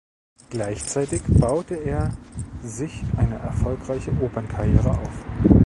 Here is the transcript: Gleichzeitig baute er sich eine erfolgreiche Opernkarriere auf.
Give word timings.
Gleichzeitig 0.49 1.21
baute 1.27 1.75
er 1.75 2.17
sich 2.63 3.03
eine 3.17 3.35
erfolgreiche 3.35 4.09
Opernkarriere 4.19 4.89
auf. 4.99 5.25